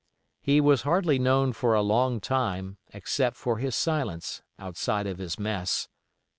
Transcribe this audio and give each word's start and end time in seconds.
He 0.41 0.59
was 0.59 0.81
hardly 0.81 1.19
known 1.19 1.53
for 1.53 1.75
a 1.75 1.83
long 1.83 2.19
time, 2.19 2.77
except 2.91 3.35
for 3.37 3.59
his 3.59 3.75
silence, 3.75 4.41
outside 4.57 5.05
of 5.05 5.19
his 5.19 5.37
mess. 5.37 5.89